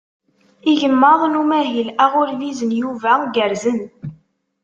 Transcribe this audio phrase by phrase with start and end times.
[0.71, 3.79] Igmaḍ n umahil aɣurbiz n Yuba gerrzen.